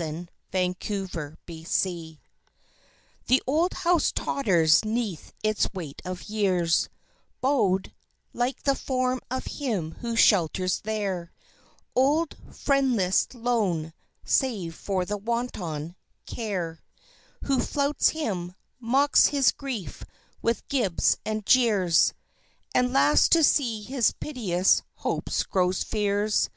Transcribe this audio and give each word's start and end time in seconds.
In 0.00 0.28
Fortune's 0.52 0.76
Twilight 1.10 2.18
The 3.26 3.42
old 3.48 3.72
house 3.74 4.12
totters 4.12 4.84
'neath 4.84 5.32
its 5.42 5.66
weight 5.74 6.00
of 6.04 6.28
years, 6.28 6.88
Bowed, 7.40 7.92
like 8.32 8.62
the 8.62 8.76
form 8.76 9.18
of 9.28 9.46
him 9.58 9.96
who 9.98 10.14
shelters 10.14 10.78
there, 10.82 11.32
Old, 11.96 12.36
friendless, 12.52 13.26
lone 13.34 13.92
save 14.24 14.76
for 14.76 15.04
the 15.04 15.16
wanton, 15.18 15.96
Care, 16.26 16.80
Who 17.46 17.58
flouts 17.58 18.10
him, 18.10 18.54
mocks 18.78 19.26
his 19.34 19.50
grief 19.50 20.04
with 20.40 20.68
gibes 20.68 21.16
and 21.26 21.44
jeers 21.44 22.14
And 22.72 22.92
laughs 22.92 23.28
to 23.30 23.42
see 23.42 23.82
his 23.82 24.12
piteous 24.12 24.82
hopes 24.94 25.42
grow 25.42 25.72
fears. 25.72 26.50